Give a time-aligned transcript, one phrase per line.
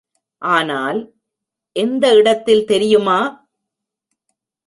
[0.37, 0.99] ஆனால்,
[1.75, 3.49] எந்த இடத்தில் தெரியுமா?